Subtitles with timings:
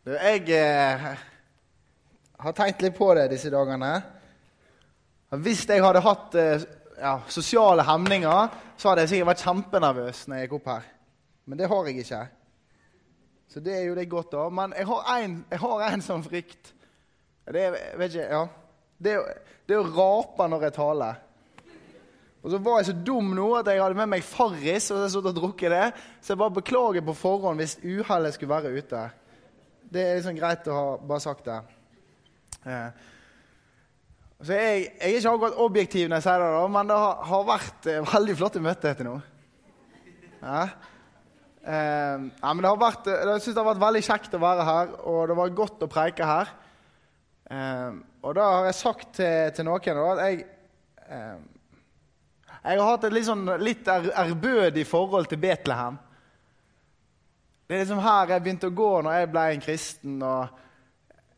[0.00, 1.02] Du, jeg eh,
[2.40, 3.90] har tenkt litt på det disse dagene.
[5.44, 6.64] Hvis jeg hadde hatt eh,
[6.96, 10.88] ja, sosiale hemninger, så hadde jeg sikkert vært kjempenervøs når jeg gikk opp her.
[11.44, 12.22] Men det har jeg ikke.
[13.52, 14.56] Så det er jo det godt, av.
[14.56, 16.72] Men jeg har en, jeg sånn frykt.
[17.50, 18.42] Det er, vet ikke, ja.
[19.04, 19.16] det,
[19.68, 21.22] det er å rape når jeg taler.
[22.40, 25.20] Og så var jeg så dum nå at jeg hadde med meg Farris og så
[25.20, 25.86] og drukket det.
[26.24, 29.10] Så jeg bare beklager på forhånd hvis uhellet skulle være ute.
[29.90, 31.58] Det er liksom greit å ha bare sagt det.
[32.62, 33.08] Eh.
[34.40, 37.24] Så jeg, jeg, er ikke akkurat objektiv når jeg sier det, da, men det har,
[37.28, 39.16] har vært eh, veldig flotte møter til nå.
[40.40, 40.62] Ja.
[41.60, 44.94] Eh, men det har vært, jeg synes det har vært veldig kjekt å være her,
[45.10, 46.52] og det var godt å preike her.
[47.50, 50.44] Eh, og da har jeg sagt til, til noen da, at jeg
[51.10, 51.34] eh,
[52.60, 55.98] Jeg har hatt et litt, sånn, litt forhold til Betlehem.
[57.70, 60.14] Det er liksom her jeg begynte å gå når jeg ble en kristen.
[60.26, 60.48] og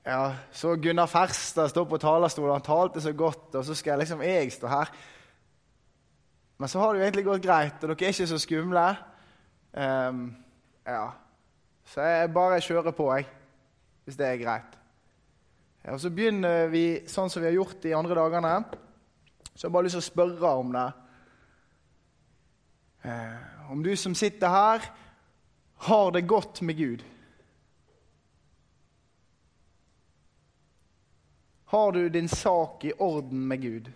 [0.00, 4.00] ja, Så Gunnar Ferstad stå på talerstolen, han talte så godt, og så skal jeg
[4.00, 4.92] liksom jeg stå her.
[6.56, 8.86] Men så har det jo egentlig gått greit, og dere er ikke så skumle.
[9.76, 10.22] Um,
[10.88, 11.02] ja.
[11.92, 13.28] Så jeg bare kjører på, jeg,
[14.06, 14.80] hvis det er greit.
[15.84, 18.54] Ja, og Så begynner vi sånn som vi har gjort de andre dagene.
[19.52, 20.88] Så jeg har bare lyst til å spørre om det.
[23.04, 24.92] Uh, om du som sitter her,
[25.82, 27.04] har det godt med Gud?
[31.64, 33.90] Har du din sak i orden med Gud?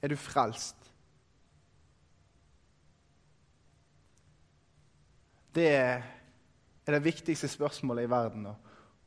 [0.00, 0.76] Er du frelst?
[5.54, 6.02] Det er
[6.84, 8.54] det viktigste spørsmålet i verden å,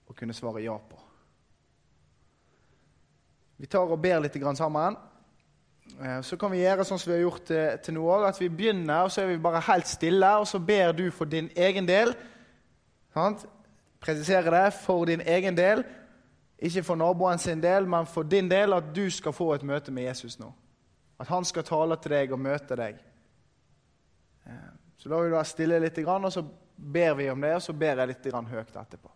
[0.09, 0.98] å kunne svare ja på.
[3.62, 4.98] Vi tar og ber litt sammen.
[6.00, 8.39] Eh, så kan vi gjøre sånn som vi har gjort til, til nå òg, at
[8.42, 11.50] vi begynner og så er vi bare helt stille, og så ber du for din
[11.56, 12.14] egen del.
[13.14, 13.45] Sant?
[14.02, 15.84] Presisere det for din egen del.
[16.62, 19.94] Ikke for naboen sin del, men for din del, at du skal få et møte
[19.94, 20.52] med Jesus nå.
[21.22, 23.00] At han skal tale til deg og møte deg.
[24.47, 26.46] Eh, så vil du være stille litt, og så
[26.78, 29.09] ber vi om det, og så ber jeg litt høyt etterpå.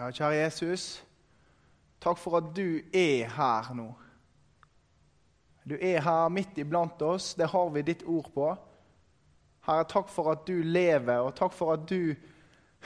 [0.00, 0.84] Ja, kjære Jesus,
[2.00, 3.90] takk for at du er her nå.
[5.68, 7.34] Du er her midt iblant oss.
[7.36, 8.46] Det har vi ditt ord på.
[9.66, 12.14] Herre, takk for at du lever, og takk for at du,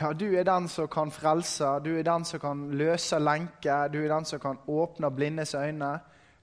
[0.00, 1.68] ja, du er den som kan frelse.
[1.84, 3.94] Du er den som kan løse lenker.
[3.94, 5.92] Du er den som kan åpne blindes øyne.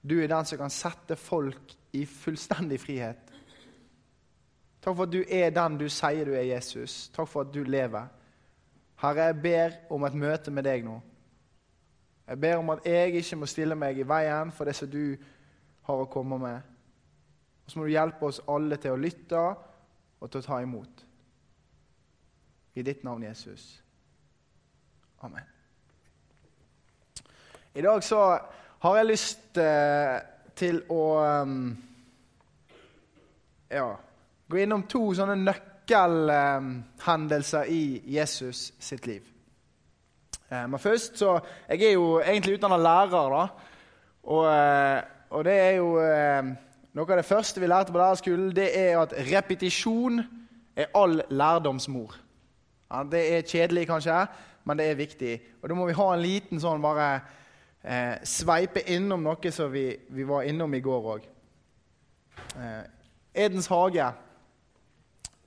[0.00, 3.20] Du er den som kan sette folk i fullstendig frihet.
[4.80, 7.10] Takk for at du er den du sier du er, Jesus.
[7.12, 8.08] Takk for at du lever.
[9.02, 11.00] Herre, jeg ber om et møte med deg nå.
[12.28, 15.16] Jeg ber om at jeg ikke må stille meg i veien for det som du
[15.88, 16.68] har å komme med.
[17.64, 21.02] Og så må du hjelpe oss alle til å lytte og til å ta imot.
[22.78, 23.82] I ditt navn, Jesus.
[25.26, 25.50] Amen.
[27.74, 28.20] I dag så
[28.84, 30.16] har jeg lyst eh,
[30.54, 31.02] til å
[31.42, 31.58] um,
[33.70, 33.90] ja,
[34.48, 39.22] gå innom to sånne nøkler nøkkelhendelser i Jesus sitt liv.
[40.50, 43.46] Eh, men først så Jeg er jo egentlig utdanna lærer, da.
[44.22, 46.44] Og, eh, og, det er jo eh,
[46.94, 50.20] Noe av det første vi lærte på lærerskolen, det er at repetisjon
[50.76, 52.14] er all lærdomsmor.
[52.92, 54.26] Ja, det er kjedelig, kanskje,
[54.64, 55.40] men det er viktig.
[55.62, 57.22] Og da må vi ha en liten sånn bare
[57.82, 61.24] eh, sveipe innom noe som vi, vi var innom i går òg.
[62.60, 62.84] Eh,
[63.34, 64.12] Edens hage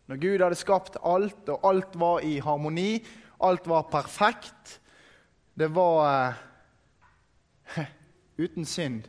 [0.08, 3.06] når Gud hadde skapt alt, og alt var i harmoni,
[3.44, 4.82] alt var perfekt
[5.56, 6.36] Det var
[7.78, 7.84] uh,
[8.44, 9.04] uten synd.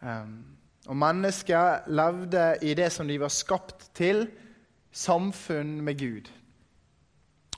[0.00, 0.44] Um,
[0.86, 4.28] og mennesket levde i det som de var skapt til,
[4.92, 6.30] samfunn med Gud.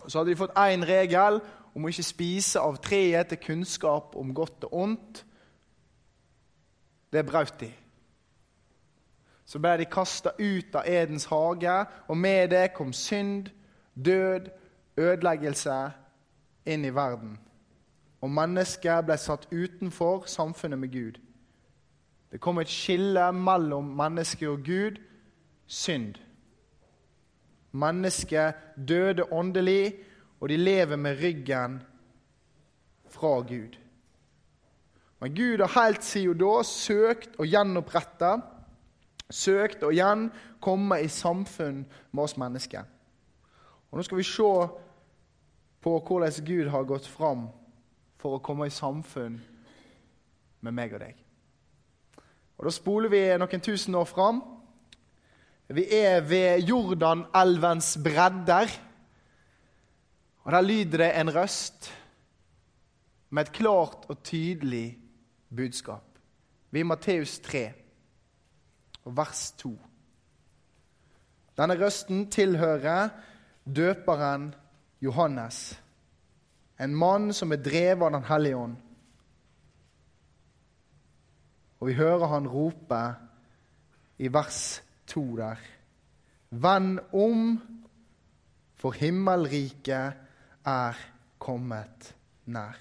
[0.01, 1.41] Og så hadde de fått én regel
[1.75, 5.25] om å ikke spise av treet til kunnskap om godt og ondt.
[7.13, 7.73] Det brøt de.
[9.45, 11.75] Så ble de kasta ut av Edens hage,
[12.09, 13.51] og med det kom synd,
[13.95, 14.49] død,
[14.97, 15.77] ødeleggelse
[16.67, 17.37] inn i verden.
[18.25, 21.21] Og mennesket ble satt utenfor samfunnet med Gud.
[22.33, 24.97] Det kom et skille mellom mennesket og Gud
[25.67, 26.17] synd.
[27.73, 28.55] Mennesket
[28.89, 29.95] døde åndelig,
[30.41, 31.83] og de lever med ryggen
[33.09, 33.77] fra Gud.
[35.21, 38.35] Men Gud har helt siden da søkt å gjenopprette
[39.31, 40.29] søkt å igjen
[40.63, 42.85] komme i samfunn med oss mennesker.
[43.91, 44.53] Og Nå skal vi se
[45.85, 47.49] på hvordan Gud har gått fram
[48.19, 49.37] for å komme i samfunn
[50.65, 51.15] med meg og deg.
[52.59, 54.41] Og Da spoler vi noen tusen år fram.
[55.69, 58.71] Vi er ved Jordanelvens bredder.
[60.45, 61.93] Og Der lyder det en røst
[63.31, 64.99] med et klart og tydelig
[65.57, 66.05] budskap.
[66.71, 67.73] Vi er i Matteus 3,
[69.05, 69.73] vers 2.
[71.59, 73.13] Denne røsten tilhører
[73.65, 74.55] døperen
[75.05, 75.81] Johannes,
[76.81, 78.75] en mann som er drevet av Den hellige ånd.
[81.81, 83.03] Og vi hører han rope
[84.19, 85.61] i vers 2 der.
[86.51, 87.61] Vend om,
[88.75, 90.99] for himmelriket er
[91.39, 92.15] kommet
[92.47, 92.79] nær.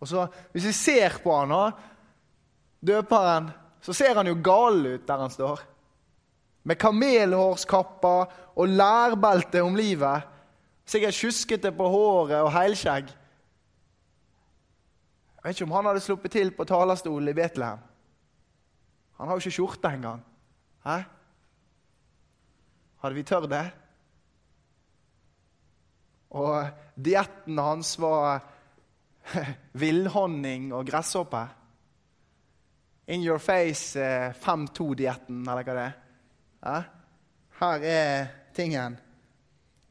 [0.00, 1.70] Og så, Hvis vi ser på han nå,
[2.86, 3.50] døperen,
[3.84, 5.60] så ser han jo gal ut der han står.
[6.64, 8.14] Med kamelhårskappa
[8.56, 10.24] og lærbelte om livet.
[10.88, 13.10] Sikkert sjuskete på håret og heilskjegg.
[15.36, 17.82] Jeg vet ikke om han hadde sluppet til på talerstolen i Betlehem.
[19.18, 20.22] Han har jo ikke skjorte engang.
[20.86, 20.96] Hæ?
[23.04, 23.66] Hadde vi tørt det?
[26.32, 28.40] Og dietten hans var
[29.84, 31.44] villhonning og gresshoppe.
[33.06, 34.00] In your face
[34.40, 35.96] 5-2-dietten, eller hva det er.
[36.64, 36.76] Ja?
[37.60, 38.96] Her er tingen.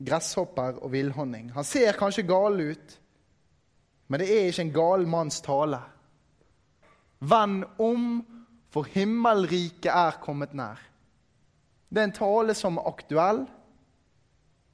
[0.04, 1.52] Gresshopper og villhonning.
[1.54, 2.96] Han ser kanskje gal ut,
[4.10, 5.80] men det er ikke en gal manns tale.
[7.24, 8.08] Vend om,
[8.74, 10.82] for himmelriket er kommet nær.
[11.94, 13.44] Det er en tale som er aktuell,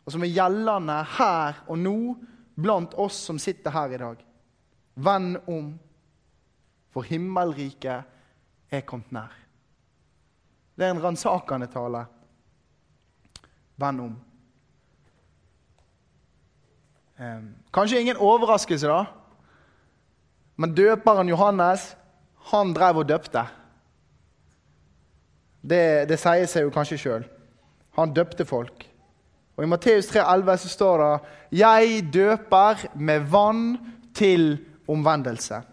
[0.06, 1.98] og som er gjeldende her og nå
[2.60, 4.24] blant oss som sitter her i dag.
[4.96, 5.74] Vend om,
[6.90, 8.16] for himmelriket
[8.72, 9.36] er kommet nær.
[10.78, 12.06] Det er en ransakende tale.
[13.80, 14.18] Vend om.
[17.76, 19.06] Kanskje ingen overraskelse, da.
[20.60, 21.96] Men døperen Johannes,
[22.52, 23.44] han drev og døpte.
[25.60, 27.26] Det, det sier seg jo kanskje sjøl.
[28.00, 28.86] Han døpte folk.
[29.60, 31.20] Og I Matteus 3,11 så står det
[31.60, 33.78] 'Jeg døper med vann
[34.16, 35.64] til omvendelse'.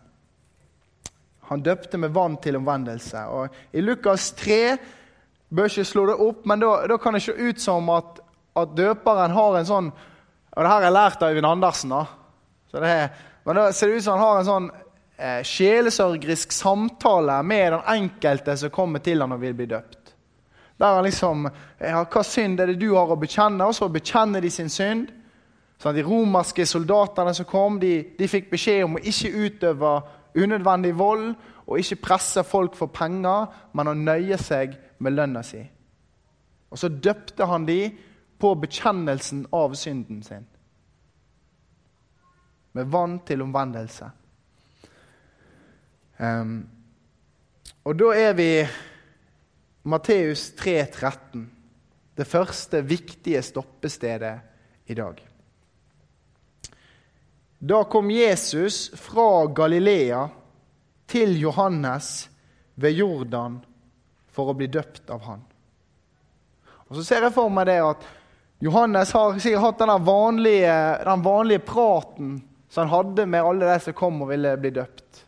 [1.48, 3.24] Han døpte med vann til omvendelse.
[3.30, 4.60] Og I Lukas 3
[5.48, 8.18] bør ikke slå det opp, men da, da kan det se ut som at,
[8.58, 9.90] at, døperen har en sånn
[10.56, 11.92] Og det her har jeg lært av Øyvind Andersen.
[11.92, 12.06] da.
[12.80, 13.10] Er,
[13.44, 14.70] men da ser det ut som han har en sånn
[15.18, 20.14] eh, sjelesørgerisk samtale med den enkelte som kommer til han og vil bli døpt.
[20.80, 21.44] Der han liksom
[21.78, 23.68] ja, Hva synd er det du har å bekjenne?
[23.68, 25.12] Og så bekjenner de sin synd.
[25.76, 29.92] Sånn de romerske soldatene som kom, de, de fikk beskjed om å ikke utøve
[30.36, 31.34] unødvendig vold
[31.66, 35.62] og ikke presse folk for penger, men å nøye seg med lønna si.
[36.70, 37.80] Og så døpte han de
[38.38, 40.46] på bekjennelsen av synden sin.
[42.76, 44.10] Med vann til omvendelse.
[46.18, 46.58] Um,
[47.84, 48.50] og da er vi
[49.86, 51.46] Matteus 3,13.
[52.16, 54.34] Det første viktige stoppestedet
[54.88, 55.20] i dag.
[57.66, 60.28] Da kom Jesus fra Galilea
[61.06, 62.28] til Johannes
[62.74, 63.56] ved Jordan
[64.30, 65.42] for å bli døpt av han.
[66.86, 68.06] Og Så ser jeg for meg det at
[68.62, 70.76] Johannes har sikkert hatt den vanlige,
[71.10, 72.38] den vanlige praten
[72.70, 75.24] som han hadde med alle de som kom og ville bli døpt.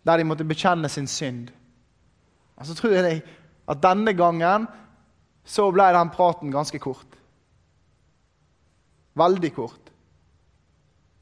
[0.00, 1.52] Der de måtte bekjenne sin synd.
[2.56, 3.20] Og så tror jeg
[3.68, 4.64] at denne gangen
[5.44, 7.20] så ble den praten ganske kort.
[9.12, 9.83] Veldig kort.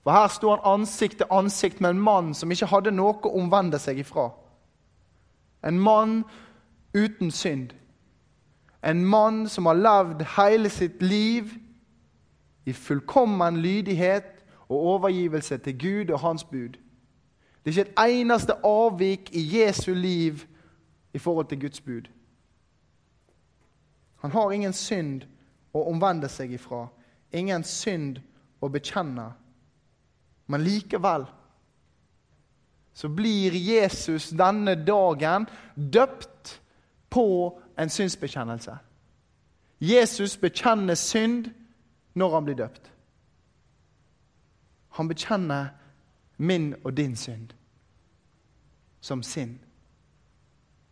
[0.03, 3.35] For her sto han ansikt til ansikt med en mann som ikke hadde noe å
[3.39, 4.31] omvende seg ifra.
[5.63, 6.23] En mann
[6.95, 7.71] uten synd.
[8.83, 11.55] En mann som har levd hele sitt liv
[12.67, 16.79] i fullkommen lydighet og overgivelse til Gud og hans bud.
[17.65, 20.43] Det er ikke et eneste avvik i Jesu liv
[21.15, 22.11] i forhold til Guds bud.
[24.23, 25.23] Han har ingen synd
[25.75, 26.87] å omvende seg ifra,
[27.33, 28.19] ingen synd
[28.63, 29.33] å bekjenne.
[30.47, 31.27] Men likevel
[32.93, 36.61] så blir Jesus denne dagen døpt
[37.09, 37.27] på
[37.79, 38.77] en synsbekjennelse.
[39.81, 41.49] Jesus bekjenner synd
[42.15, 42.93] når han blir døpt.
[44.99, 45.73] Han bekjenner
[46.37, 47.55] min og din synd
[49.01, 49.59] som sin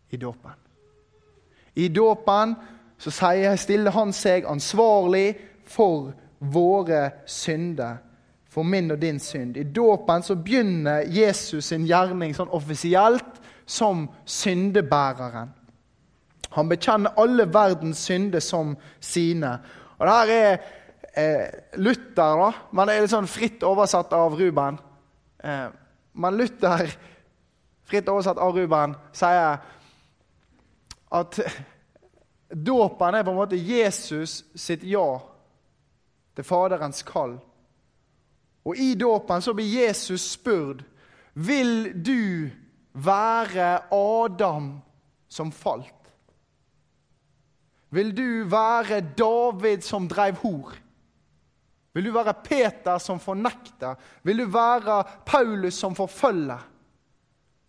[0.09, 0.51] i dåpen.
[1.73, 2.55] I dåpen
[2.97, 3.11] så
[3.57, 8.01] stiller han seg ansvarlig for våre synder.
[8.51, 9.57] For min og din synd.
[9.57, 15.53] I dåpen så begynner Jesus sin gjerning sånn offisielt som syndebæreren.
[16.51, 19.53] Han bekjenner alle verdens synder som sine.
[19.97, 20.57] Og det her er
[21.15, 21.45] eh,
[21.79, 24.79] Luther, da, men det er litt sånn fritt oversatt av Ruben.
[25.39, 25.69] Eh,
[26.11, 26.91] men Luther,
[27.87, 29.61] fritt oversatt av Ruben, sier
[31.11, 31.39] at
[32.51, 35.07] dåpen er på en måte Jesus sitt ja
[36.35, 37.37] til Faderens kall.
[38.65, 40.85] Og i dåpen så blir Jesus spurt
[41.33, 42.49] vil du
[42.93, 44.81] være Adam
[45.31, 46.11] som falt.
[47.91, 50.75] Vil du være David som drev hor?
[51.93, 53.95] Vil du være Peter som fornekter?
[54.23, 56.67] Vil du være Paulus som forfølger?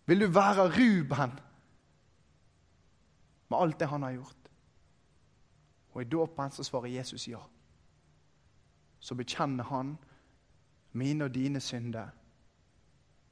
[0.05, 1.39] Vil du være Ruben
[3.49, 4.49] med alt det han har gjort?
[5.93, 7.39] Og i dåpen så svarer Jesus ja.
[8.99, 9.97] Så bekjenner han
[10.93, 12.07] mine og dine synder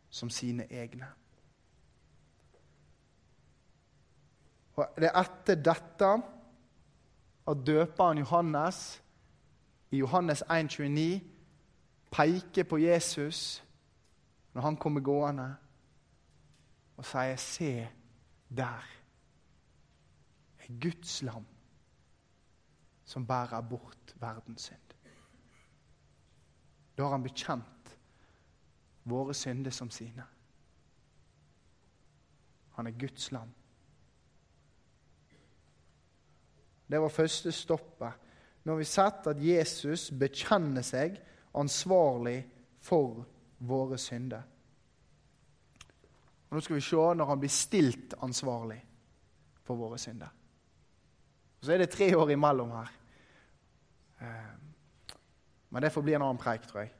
[0.10, 1.08] som sine egne.
[4.75, 6.12] Og Det er etter dette
[7.48, 9.03] at døperen Johannes
[9.91, 11.22] i Johannes 1,29
[12.12, 13.63] peker på Jesus
[14.53, 15.56] når han kommer gående,
[16.98, 17.89] og sier 'Se
[18.50, 19.01] der'
[20.60, 21.46] er Guds lam
[23.06, 24.90] som bærer bort verdens synd.
[26.95, 27.95] Da har han bekjent
[29.03, 30.25] våre synder som sine.
[32.77, 33.50] Han er Guds lam.
[36.88, 38.13] Det var første stoppet.
[38.63, 41.15] Nå har vi sett at Jesus bekjenner seg
[41.57, 42.43] ansvarlig
[42.83, 43.24] for
[43.57, 44.43] våre synder.
[46.50, 48.81] Og Nå skal vi se når han blir stilt ansvarlig
[49.63, 50.33] for våre synder.
[51.60, 52.91] Og Så er det tre år imellom her.
[55.71, 56.91] Men det får bli en annen preik, tror jeg.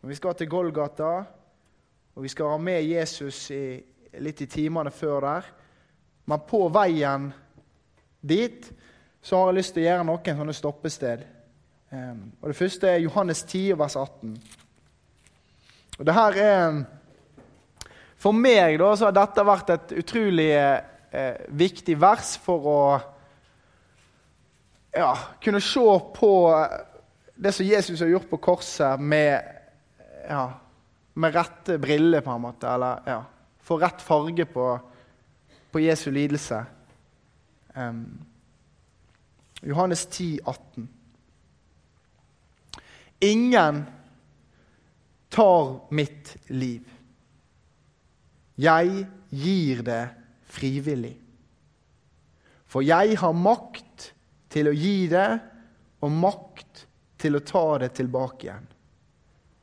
[0.00, 1.12] Men vi skal til Golgata,
[2.14, 3.78] og vi skal ha med Jesus i,
[4.22, 5.48] litt i timene før der.
[6.26, 7.30] Men på veien
[8.26, 8.68] dit
[9.22, 11.24] så har jeg lyst til å gjøre noen sånne stoppested.
[12.40, 14.36] Og Det første er Johannes 10, vers 18.
[15.98, 16.84] Og det her er
[18.16, 22.78] For meg da, så har dette vært et utrolig eh, viktig vers for å
[24.96, 26.30] ja, kunne se på
[27.34, 29.42] det som Jesus har gjort på korset, med,
[30.28, 30.52] ja,
[31.14, 32.68] med rette briller, på en måte.
[32.68, 33.20] Eller ja,
[33.60, 34.70] få rett farge på,
[35.72, 36.64] på Jesu lidelse.
[37.74, 38.24] Um,
[39.62, 40.88] Johannes 10, 18.
[43.20, 43.84] Ingen
[45.28, 46.84] tar mitt liv.
[48.56, 50.02] Jeg gir det
[50.48, 51.16] frivillig.
[52.66, 54.15] For jeg har makt
[54.52, 55.28] til å gi det,
[56.04, 56.84] og makt
[57.18, 58.68] til å ta det tilbake igjen.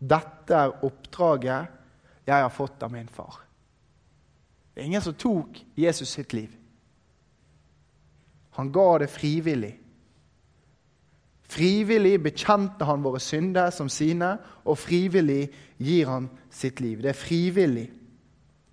[0.03, 3.39] Dette er oppdraget jeg har fått av min far.
[4.73, 6.51] Det er ingen som tok Jesus sitt liv.
[8.57, 9.73] Han ga det frivillig.
[11.53, 14.35] Frivillig bekjente han våre synder som sine,
[14.65, 17.01] og frivillig gir han sitt liv.
[17.03, 17.87] Det er frivillig.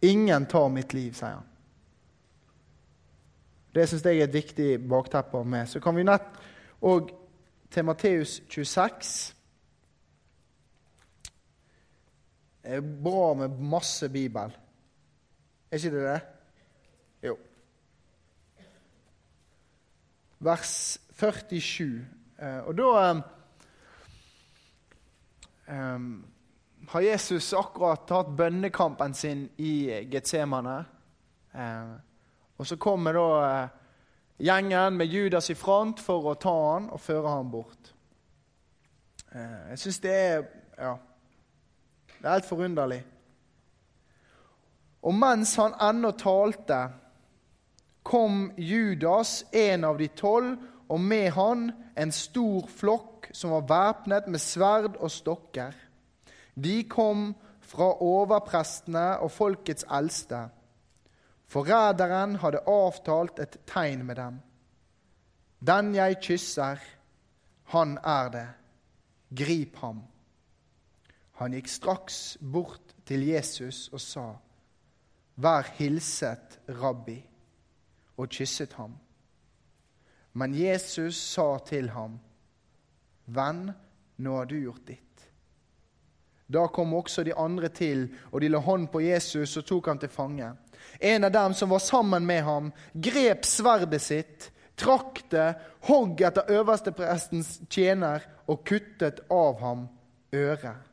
[0.06, 1.49] Ingen tar mitt liv, sier han.
[3.74, 5.68] Det syns jeg er et viktig bakteppe å ha med.
[5.70, 6.40] Så kan vi nett
[6.82, 7.12] òg
[7.70, 9.34] til Matteus 26.
[12.62, 14.56] Det er bra med masse Bibel.
[15.70, 16.18] Er ikke det det?
[17.28, 17.36] Jo.
[20.38, 20.74] Vers
[21.14, 21.86] 47.
[22.40, 22.90] Eh, og da
[25.70, 26.12] um,
[26.90, 30.78] har Jesus akkurat tatt bønnekampen sin i Getsemane.
[31.54, 31.98] Uh,
[32.60, 33.68] og så kommer da uh,
[34.36, 37.94] gjengen med Judas i front for å ta han og føre han bort.
[39.32, 40.44] Uh, jeg syns det er
[40.76, 40.92] ja,
[42.18, 43.00] det er helt forunderlig.
[45.00, 46.82] Og mens han ennå talte,
[48.04, 50.56] kom Judas, en av de tolv,
[50.90, 55.76] og med han en stor flokk som var væpnet med sverd og stokker.
[56.54, 57.30] De kom
[57.70, 60.48] fra overprestene og folkets eldste.
[61.50, 64.38] Forræderen hadde avtalt et tegn med dem.
[65.66, 66.78] Den jeg kysser,
[67.74, 68.46] han er det.
[69.36, 70.04] Grip ham.
[71.40, 74.26] Han gikk straks bort til Jesus og sa,
[75.40, 77.16] Vær hilset, rabbi,
[78.16, 78.98] og kysset ham.
[80.32, 82.18] Men Jesus sa til ham,
[83.26, 83.70] Venn,
[84.20, 85.06] nå har du gjort ditt.
[86.50, 89.98] Da kom også de andre til, og de la hånd på Jesus og tok ham
[90.02, 90.50] til fange.
[91.00, 95.54] En av dem som var sammen med ham, grep sverdet sitt, trakk det,
[95.88, 99.88] hogg etter øversteprestens tjener og kuttet av ham
[100.32, 100.86] øret.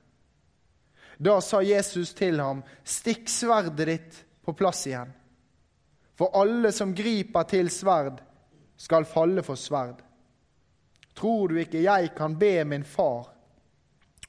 [1.17, 5.09] Da sa Jesus til ham, stikk sverdet ditt på plass igjen.
[6.17, 8.21] For alle som griper til sverd,
[8.77, 10.03] skal falle for sverd.
[11.17, 13.31] tror du ikke jeg kan be min far,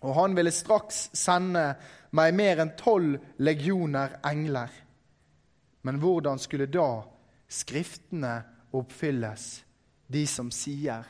[0.01, 1.75] og han ville straks sende
[2.17, 4.71] meg mer enn tolv legioner engler.
[5.83, 7.03] Men hvordan skulle da
[7.49, 8.43] Skriftene
[8.77, 9.65] oppfylles,
[10.13, 11.07] de som sier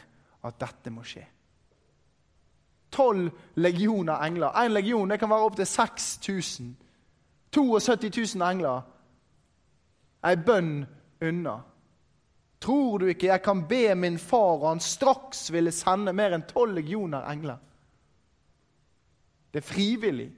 [0.46, 1.24] at dette må skje?
[2.94, 4.54] Tolv legioner engler.
[4.54, 6.76] Én legion det kan være opptil 6000.
[7.50, 8.86] 72 000 engler.
[10.24, 10.86] Ei bønn
[11.26, 11.56] unna.
[12.60, 16.46] Tror du ikke jeg kan be min far, og han straks ville sende mer enn
[16.46, 17.58] tolv legioner engler?
[19.52, 20.30] Det er frivillig.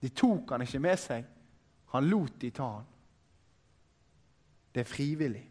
[0.00, 1.24] De tok han ikke med seg.
[1.92, 2.90] Han lot de ta han.
[4.74, 5.46] Det er frivillig.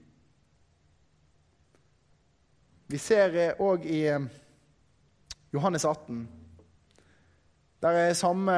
[2.89, 4.23] Vi ser òg i eh,
[5.53, 6.27] Johannes 18
[7.81, 8.55] Der er samme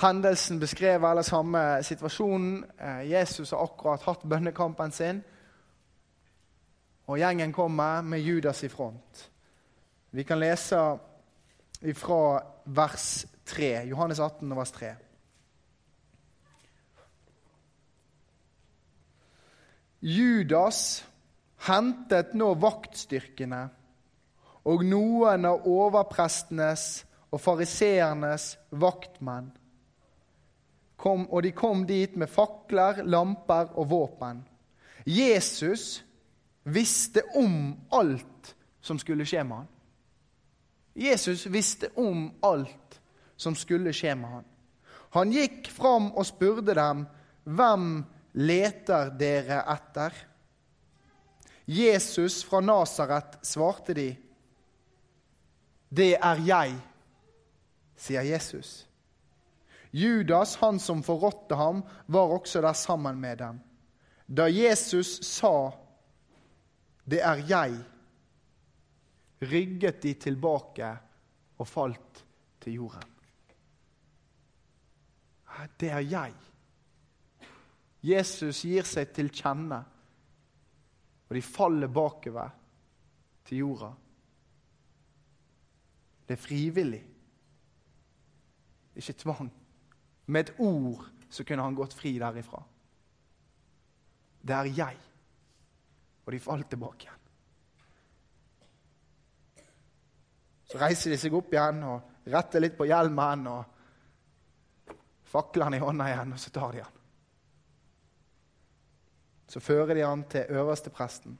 [0.00, 2.64] hendelsen beskrevet, eller samme situasjonen.
[2.80, 5.22] Eh, Jesus har akkurat hatt bønnekampen sin,
[7.06, 9.30] og gjengen kommer med Judas i front.
[10.10, 10.80] Vi kan lese
[11.94, 14.94] fra vers 3, Johannes 18, vers 3.
[20.00, 21.04] Judas
[21.66, 23.60] hentet nå vaktstyrkene
[24.70, 26.84] og noen av overprestenes
[27.30, 29.50] og fariseernes vaktmenn.
[31.00, 34.42] Kom, og de kom dit med fakler, lamper og våpen.
[35.08, 36.02] Jesus
[36.68, 38.54] visste om alt
[38.84, 39.70] som skulle skje med han.
[41.00, 43.00] Jesus visste om alt
[43.40, 44.48] som skulle skje med han.
[45.16, 47.06] Han gikk fram og spurte dem,
[47.44, 50.26] 'Hvem leter dere etter?'
[51.70, 54.16] Jesus fra Nasaret svarte de,
[55.88, 56.80] 'Det er jeg',
[57.96, 58.86] sier Jesus.
[59.92, 63.60] Judas, han som forrådte ham, var også der sammen med dem.
[64.26, 65.70] Da Jesus sa,
[67.06, 67.84] 'Det er jeg',
[69.42, 70.96] rygget de tilbake
[71.58, 72.24] og falt
[72.60, 73.08] til jorden.
[75.80, 76.32] Det er jeg.
[78.00, 79.80] Jesus gir seg til kjenne,
[81.28, 82.54] og de faller bakover
[83.46, 83.90] til jorda.
[86.26, 87.02] Det er frivillig,
[88.96, 89.50] ikke tvang.
[90.26, 92.62] Med et ord så kunne han gått fri derifra.
[94.40, 95.00] Det er jeg.
[96.24, 97.16] Og de falt tilbake igjen.
[100.70, 104.90] Så reiser de seg opp igjen og retter litt på hjelmen og
[105.30, 106.99] faklene i hånda igjen, og så tar de han.
[109.50, 111.38] Så fører de han til øverstepresten.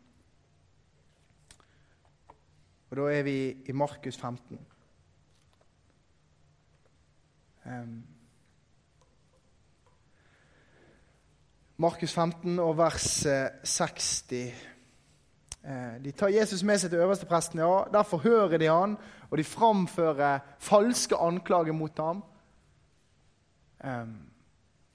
[2.91, 3.35] Og da er vi
[3.71, 4.59] i Markus 15.
[7.67, 8.03] Um,
[11.77, 13.27] Markus 15 og vers
[13.65, 14.33] 60.
[14.33, 17.63] Eh, de tar Jesus med seg til øverstepresten.
[17.63, 18.99] Ja, der forhører de han,
[19.31, 22.25] og de framfører falske anklager mot ham.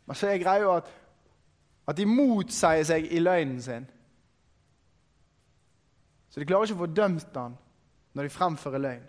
[0.06, 0.92] Men så er greia at
[1.86, 3.86] at de motsier seg i løgnen sin.
[6.30, 7.54] Så de klarer ikke å få dømt han
[8.16, 9.06] når de fremfører løgn.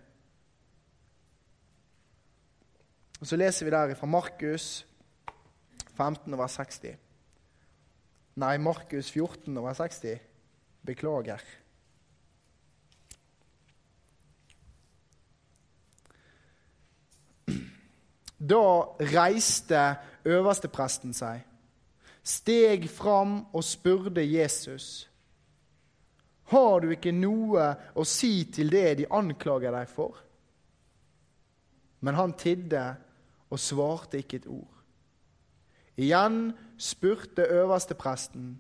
[3.21, 4.85] Og Så leser vi der fra Markus
[5.97, 6.97] 15 over 60.
[8.37, 10.19] Nei, Markus 14 over 60.
[10.87, 11.41] Beklager.
[18.37, 18.63] Da
[19.01, 19.83] reiste
[20.29, 21.41] øverstepresten seg
[22.27, 25.07] steg fram og spurte Jesus.
[26.51, 30.19] Har du ikke noe å si til det de anklager deg for?
[32.03, 32.85] Men han tidde
[33.51, 34.73] og svarte ikke et ord.
[35.97, 38.59] Igjen spurte øverstepresten,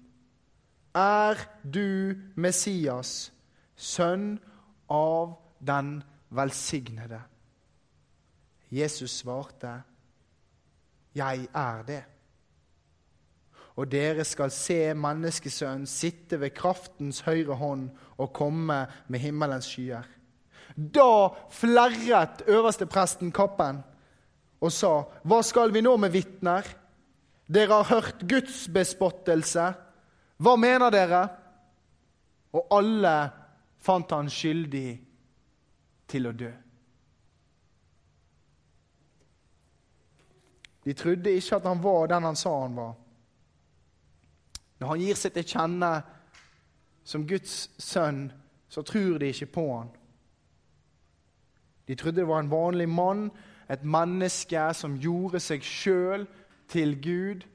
[0.96, 3.30] Er du Messias,
[3.76, 4.38] sønn
[4.88, 7.20] av den velsignede?
[8.70, 9.82] Jesus svarte,
[11.14, 12.04] Jeg er det
[13.76, 18.78] og dere skal se Menneskesønnen sitte ved kraftens høyre hånd og komme
[19.12, 20.06] med himmelens skyer.
[20.76, 23.82] Da flerret øverstepresten kappen
[24.60, 26.64] og sa, Hva skal vi nå med vitner?
[27.46, 29.68] Dere har hørt Guds bespottelse.
[30.36, 31.22] Hva mener dere?
[32.56, 33.16] Og alle
[33.78, 34.88] fant han skyldig
[36.08, 36.52] til å dø.
[40.86, 42.94] De trodde ikke at han var den han sa han var.
[44.80, 45.90] Når han gir seg til kjenne
[47.06, 48.26] som Guds sønn,
[48.68, 49.92] så tror de ikke på han.
[51.86, 53.30] De trodde det var en vanlig mann,
[53.70, 56.26] et menneske som gjorde seg sjøl
[56.70, 57.46] til Gud.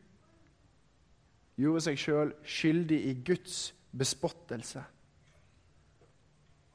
[1.59, 4.83] Gjorde seg sjøl skyldig i Guds bespottelse.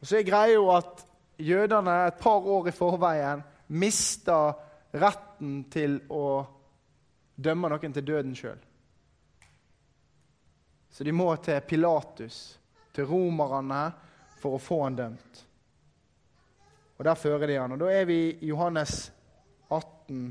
[0.00, 1.04] Og Så er greia jo at
[1.38, 4.52] jødene et par år i forveien mista
[4.94, 6.44] retten til å
[7.36, 8.60] dømme noen til døden sjøl.
[10.96, 12.58] Så de må til Pilatus,
[12.96, 13.82] til romerne,
[14.40, 15.40] for å få han dømt.
[16.96, 17.72] Og Der fører de han.
[17.72, 19.12] Og Da er vi i Johannes
[19.68, 20.22] 18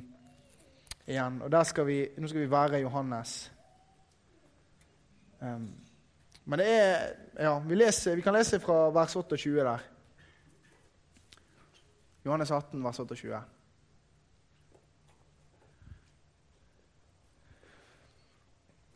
[1.06, 1.42] igjen.
[1.46, 3.52] Og skal vi, Nå skal vi være Johannes.
[5.40, 5.68] Um,
[6.46, 9.84] men det er Ja, vi, leser, vi kan lese fra vers 28 der.
[12.26, 13.42] Johannes 18, vers 28.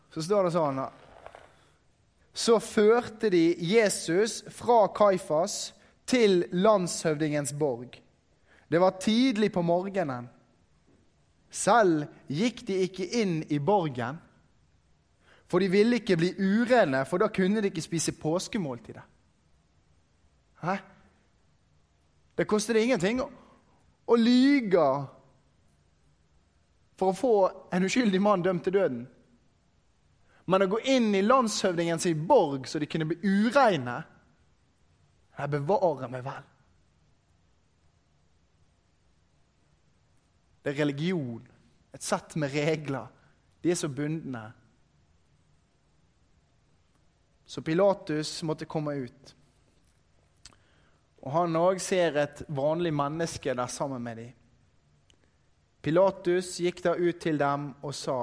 [0.10, 0.82] Så står det sånn
[2.40, 5.74] Så førte de Jesus fra Kaifas
[6.08, 7.98] til landshøvdingens borg.
[8.72, 10.30] Det var tidlig på morgenen.
[11.50, 14.22] Selv gikk de ikke inn i borgen,
[15.50, 19.04] for de ville ikke bli urene, for da kunne de ikke spise påskemåltidet.
[20.62, 20.76] Hæ?
[22.38, 23.30] Det koster ingenting å,
[24.06, 24.90] å lyge
[27.00, 27.34] for å få
[27.74, 29.08] en uskyldig mann dømt til døden.
[30.50, 34.00] Men å gå inn i landshøvdingens borg så de kunne bli ureine
[35.38, 36.48] Jeg bevarer meg vel.
[40.60, 41.46] Det er religion,
[41.96, 43.06] et sett med regler.
[43.64, 44.42] De er så bundne.
[47.46, 49.32] Så Pilatus måtte komme ut.
[51.24, 54.36] Og Han òg ser et vanlig menneske der sammen med dem.
[55.82, 58.20] Pilatus gikk da ut til dem og sa:"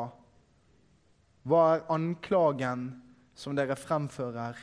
[1.46, 2.88] Hva er anklagen
[3.38, 4.58] som dere fremfører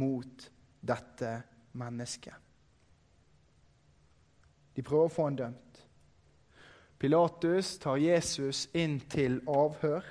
[0.00, 0.48] mot
[0.82, 1.34] dette
[1.78, 2.34] mennesket?
[4.74, 5.78] De prøver å få han dømt.
[6.98, 10.06] Pilatus tar Jesus inn til avhør,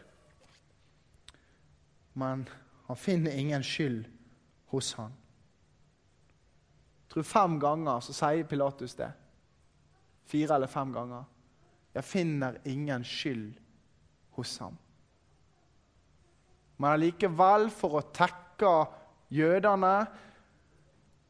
[2.13, 2.45] men
[2.87, 4.05] han finner ingen skyld
[4.71, 5.11] hos han.
[7.03, 9.09] Jeg tror Fem ganger så sier Pilatus det.
[10.29, 11.27] Fire eller fem ganger.
[11.93, 13.59] Jeg finner ingen skyld
[14.37, 14.79] hos ham.
[16.77, 18.73] Men allikevel, for å tekke
[19.33, 19.95] jødene,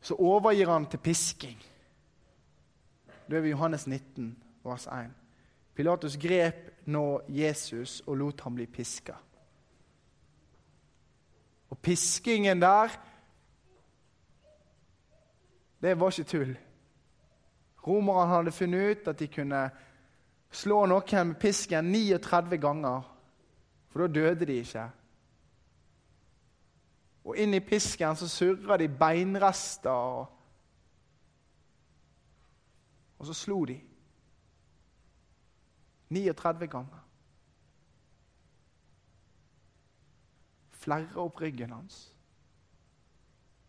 [0.04, 1.60] så overgir han til pisking.
[3.30, 5.14] Da er vi Johannes 19, vers 1.
[5.74, 9.16] Pilatus grep nå Jesus og lot ham bli piska.
[11.72, 12.92] Og piskingen der,
[15.82, 16.54] det var ikke tull.
[17.88, 19.64] Romerne hadde funnet ut at de kunne
[20.54, 23.02] slå noen med pisken 39 ganger,
[23.90, 24.86] for da døde de ikke.
[27.24, 29.90] Og inn i pisken så surra de beinrester.
[29.90, 30.28] Og,
[33.20, 33.78] og så slo de.
[36.14, 37.00] 39 ganger.
[40.84, 42.02] Flerra opp ryggen hans.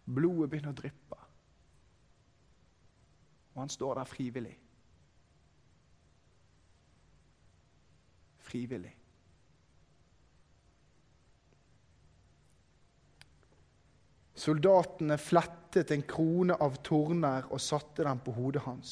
[0.05, 1.21] Blodet begynner å dryppe.
[3.55, 4.57] Og han står der frivillig.
[8.45, 8.97] Frivillig.
[14.45, 18.91] Soldatene flettet en krone av torner og satte den på hodet hans.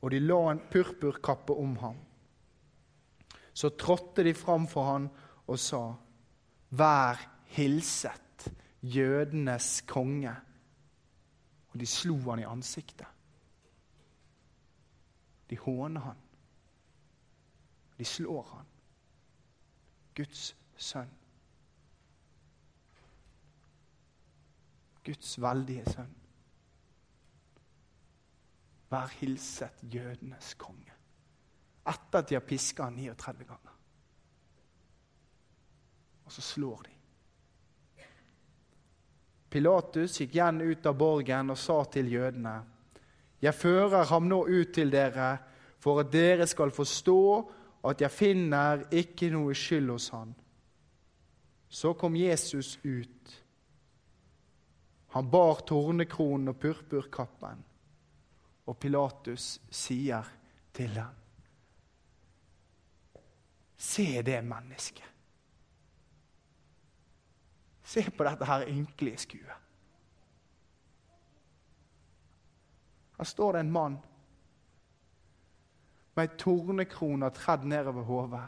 [0.00, 1.98] Og de la en purpurkappe om ham.
[3.52, 5.10] Så trådte de fram for han
[5.44, 5.82] og sa,
[6.70, 7.20] Vær
[7.52, 8.48] hilset,
[8.80, 10.32] jødenes konge.
[11.74, 13.08] Og de slo han i ansiktet.
[15.50, 16.26] De håner han.
[17.98, 18.68] De slår han.
[20.16, 21.19] Guds sønn.
[25.10, 26.14] Guds veldige sønn.
[28.90, 30.94] Vær hilset jødenes konge.
[31.90, 33.76] Etter at de har piska han 39 ganger.
[36.24, 36.96] Og så slår de.
[39.50, 42.60] Pilatus gikk igjen ut av borgen og sa til jødene.:
[43.42, 45.38] Jeg fører ham nå ut til dere
[45.78, 47.22] for at dere skal forstå
[47.90, 50.34] at jeg finner ikke noe skyld hos han.
[51.68, 53.42] Så kom Jesus ut
[55.10, 57.64] han bar tornekronen og purpurkappen,
[58.66, 60.28] og Pilatus sier
[60.76, 61.16] til ham
[63.80, 65.06] Se det mennesket.
[67.80, 69.54] Se på dette her ynkelige skuet.
[73.16, 73.96] Her står det en mann
[76.14, 78.46] med ei tornekrone tredd nedover hodet.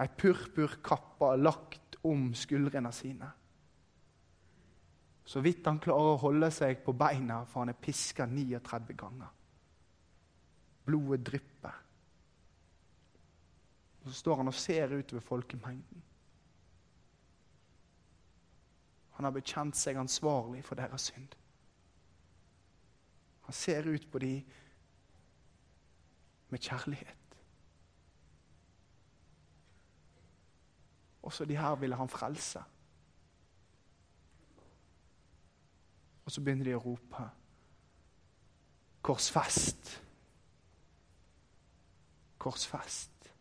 [0.00, 3.28] Ei purpurkappe lagt om skuldrene sine.
[5.24, 9.30] Så vidt han klarer å holde seg på beina, for han er piska 39 ganger.
[10.84, 11.78] Blodet drypper.
[14.04, 16.02] Så står han og ser utover folkemengden.
[19.16, 21.36] Han har bekjent seg ansvarlig for deres synd.
[23.46, 24.42] Han ser ut på dem
[26.52, 27.38] med kjærlighet.
[31.24, 32.60] Også de her ville han frelse.
[36.24, 37.30] Og så begynner de å rope
[39.04, 39.90] Korsfest.
[42.40, 43.32] Korsfest.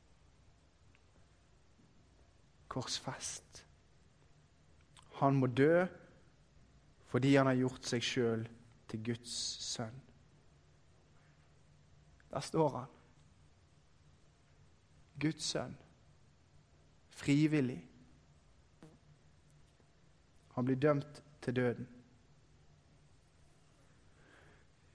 [2.67, 3.61] Korsfest.
[5.21, 5.85] Han må dø
[7.13, 8.43] fordi han har gjort seg sjøl
[8.89, 10.01] til Guds sønn.
[12.33, 12.93] Der står han.
[15.21, 15.77] Guds sønn.
[17.13, 17.79] Frivillig.
[20.57, 21.92] Han blir dømt til døden.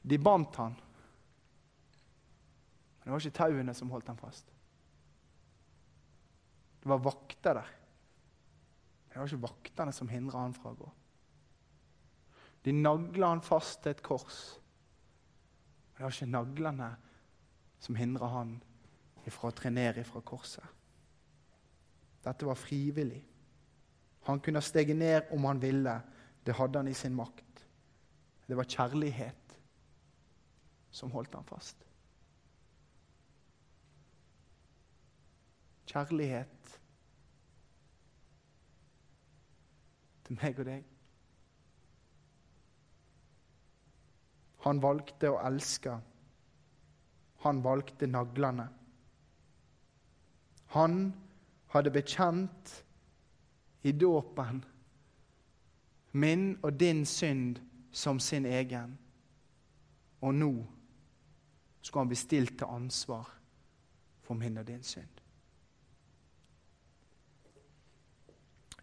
[0.08, 0.76] De bandt han.
[2.98, 4.48] Men det var ikke tauene som holdt han fast.
[6.80, 7.74] Det var vakter der.
[9.08, 10.88] Det var ikke vaktene som hindra han fra å gå.
[12.64, 14.38] De nagla han fast til et kors.
[15.92, 16.88] Men det var ikke naglene
[17.82, 18.54] som hindra han
[19.28, 20.64] ifra å tre ned ifra korset.
[22.24, 23.20] Dette var frivillig.
[24.28, 25.94] Han kunne stege ned om han ville.
[26.44, 27.64] Det hadde han i sin makt.
[28.48, 29.47] Det var kjærlighet
[30.90, 31.84] som holdt ham fast.
[35.88, 36.78] Kjærlighet
[40.28, 40.88] til meg og deg.
[44.66, 45.94] Han valgte å elske.
[47.44, 48.66] Han valgte naglene.
[50.74, 50.98] Han
[51.72, 52.74] hadde bekjent
[53.88, 54.60] i dåpen
[56.18, 57.60] min og din synd
[57.92, 58.98] som sin egen.
[60.20, 60.52] Og nå
[61.88, 63.30] skulle han bli stilt til ansvar
[64.20, 65.08] for min og din synd.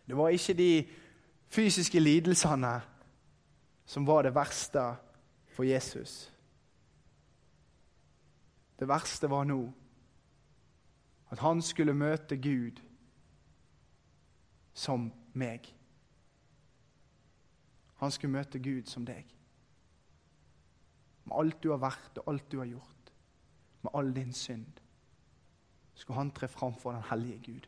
[0.08, 0.88] Det var ikke de
[1.48, 2.82] fysiske lidelsene
[3.86, 4.86] som var det verste
[5.54, 6.34] for Jesus.
[8.80, 9.60] Det verste var nå
[11.30, 12.82] at han skulle møte Gud
[14.74, 15.70] som meg.
[18.02, 19.30] Han skulle møte Gud som deg.
[21.26, 22.95] Med alt du har vært og alt du har gjort,
[23.86, 24.82] med all din synd,
[25.96, 27.68] skulle han tre fram for den hellige Gud.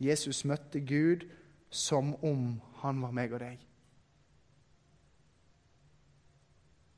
[0.00, 1.26] Jesus møtte Gud
[1.70, 3.64] som om han var meg og deg.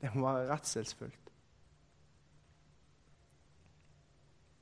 [0.01, 1.17] Det må være redselsfullt.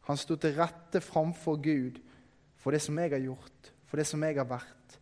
[0.10, 2.00] Han sto til rette framfor Gud
[2.60, 4.96] for det som jeg har gjort, for det som jeg har vært.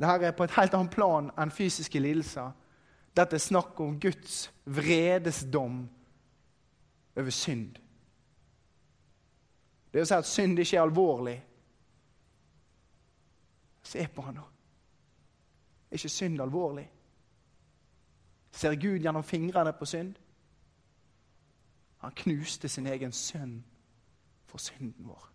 [0.00, 2.52] Dette er på et helt annet plan enn fysiske lidelser.
[3.16, 5.82] Dette er snakk om Guds vredesdom
[7.20, 7.78] over synd.
[9.92, 11.36] Det å si at synd ikke er alvorlig.
[13.82, 14.46] Se på han nå.
[15.90, 16.86] Er ikke synd alvorlig?
[18.52, 20.14] Ser Gud gjennom fingrene på synd?
[22.00, 23.58] Han knuste sin egen sønn
[24.46, 25.26] for synden vår.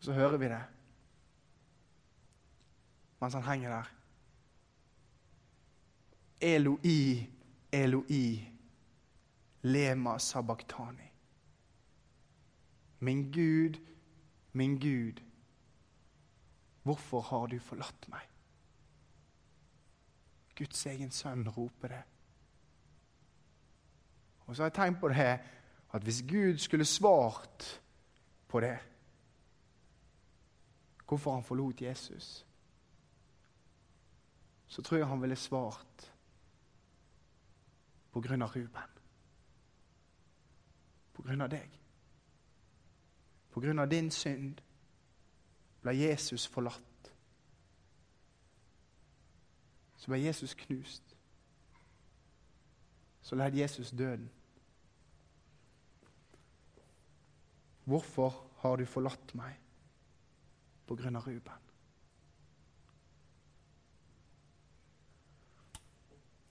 [0.00, 0.62] Så hører vi det
[3.20, 3.88] mens han henger der.
[6.40, 7.30] Eloi,
[7.72, 8.52] Eloi,
[9.62, 11.12] lema sabachthani.
[12.98, 13.78] Min Gud,
[14.52, 15.20] min Gud,
[16.82, 18.26] hvorfor har du forlatt meg?
[20.56, 22.02] Guds egen sønn roper det.
[24.46, 25.32] Og så har jeg tenkt på det
[25.92, 27.82] at hvis Gud skulle svart
[28.48, 28.78] på det
[31.10, 32.46] Hvorfor han forlot Jesus,
[34.66, 36.09] så tror jeg han ville svart
[38.12, 38.98] på grunn av Ruben.
[41.12, 41.80] På grunn av deg.
[43.50, 44.60] På grunn av din synd
[45.82, 46.86] ble Jesus forlatt.
[50.00, 51.16] så ble Jesus knust.
[53.22, 54.30] Så led Jesus døden.
[57.84, 59.58] Hvorfor har du forlatt meg?
[60.86, 61.69] På grunn av Ruben.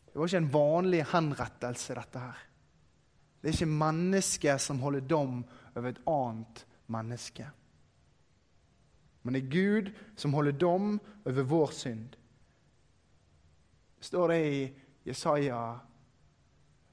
[0.09, 2.45] Det var ikke en vanlig henrettelse, dette her.
[3.39, 5.43] Det er ikke mennesket som holder dom
[5.75, 7.45] over et annet menneske.
[9.23, 12.15] Men det er Gud som holder dom over vår synd
[13.99, 14.59] Det står det i
[15.05, 15.79] Jesaja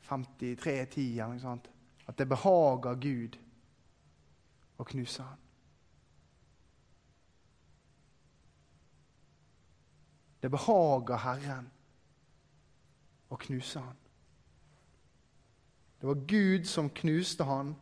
[0.09, 1.69] 53, 10, eller noe sånt,
[2.07, 3.37] at det behager Gud
[4.79, 5.39] å knuse ham.
[10.43, 11.71] Det behager Herren
[13.31, 13.97] å knuse han.
[16.01, 17.75] Det var Gud som knuste han,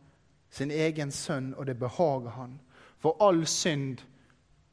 [0.49, 2.59] sin egen sønn, og det behaget han.
[2.97, 4.01] For all synd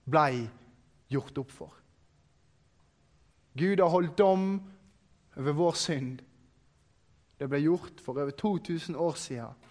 [0.05, 0.49] blei
[1.11, 1.75] gjort opp for.
[3.59, 4.63] Gud har holdt dom
[5.37, 6.23] over vår synd.
[7.39, 9.69] Det ble gjort for over 2000 år siden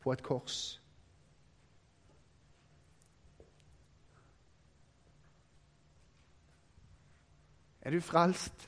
[0.00, 0.80] på et kors.
[7.82, 8.67] Er du frelst?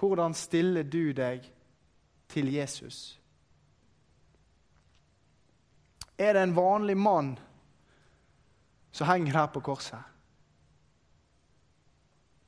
[0.00, 1.44] Hvordan stiller du deg
[2.28, 3.20] til Jesus?
[6.18, 7.34] Er det en vanlig mann
[8.92, 10.00] som henger her på korset?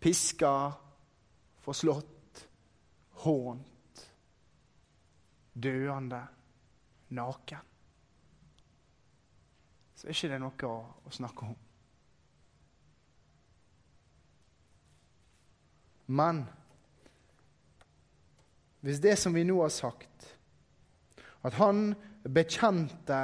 [0.01, 0.73] Piska,
[1.61, 2.49] forslått,
[3.25, 4.07] hånt,
[5.53, 6.23] døende,
[7.09, 7.69] naken.
[9.95, 11.61] Så er ikke det noe å, å snakke om.
[16.17, 16.43] Men
[18.83, 20.27] hvis det som vi nå har sagt,
[21.43, 23.21] at han bekjente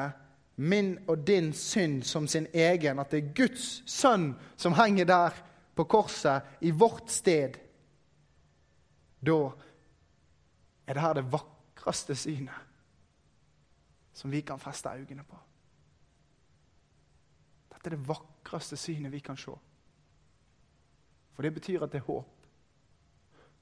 [0.58, 5.36] min og din synd som sin egen, at det er Guds sønn som henger der
[5.74, 7.58] på korset i vårt sted,
[9.22, 9.38] da
[10.86, 12.66] er det her det vakreste synet
[14.18, 15.38] som vi kan feste øynene på.
[17.70, 19.54] Dette er det vakreste synet vi kan se.
[21.34, 22.46] For det betyr at det er håp.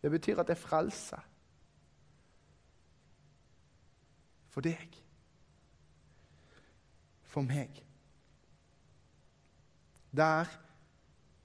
[0.02, 1.16] Det betyr at det er frelse.
[4.56, 4.94] For deg.
[7.28, 7.82] For meg.
[10.16, 10.48] Der,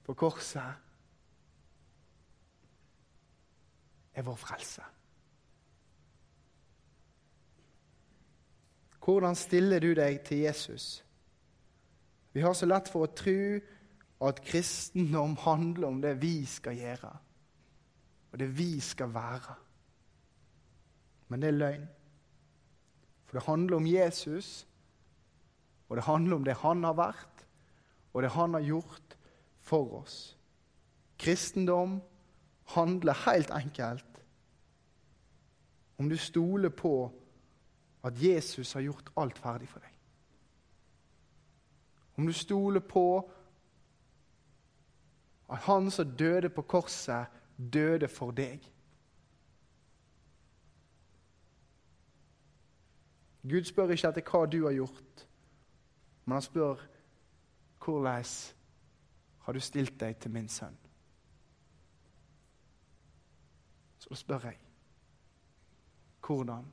[0.04, 0.80] på korset,
[4.14, 4.88] er vår frelse.
[9.04, 11.04] Hvordan stiller du deg til Jesus?
[12.32, 13.38] Vi har så lett for å tro
[14.24, 17.16] at kristendom handler om det vi skal gjøre,
[18.32, 19.62] og det vi skal være.
[21.28, 21.90] Men det er løgn.
[23.32, 24.66] For det handler om Jesus,
[25.88, 27.44] og det handler om det han har vært,
[28.12, 29.14] og det han har gjort
[29.64, 30.16] for oss.
[31.16, 32.02] Kristendom
[32.74, 34.20] handler helt enkelt
[35.96, 36.92] om du stoler på
[38.04, 39.96] at Jesus har gjort alt ferdig for deg.
[42.20, 43.06] Om du stoler på
[45.48, 48.60] at han som døde på korset, døde for deg.
[53.42, 55.26] Gud spør ikke etter hva du har gjort,
[56.24, 56.82] men han spør
[57.82, 58.24] hvordan
[59.42, 60.78] har du stilt deg til min sønn?
[63.98, 64.58] Så da spør jeg
[66.22, 66.64] hvordan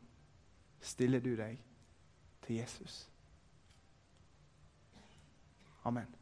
[0.79, 1.57] stiller du deg
[2.45, 3.09] til Jesus?
[5.83, 6.18] Amen.